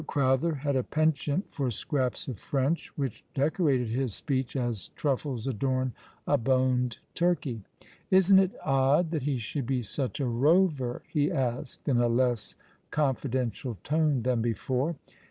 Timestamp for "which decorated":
2.97-3.89